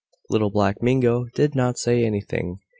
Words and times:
Little 0.31 0.49
Black 0.49 0.81
Mingo 0.81 1.25
did 1.35 1.53
not 1.53 1.77
say 1.77 2.03
anything. 2.03 2.57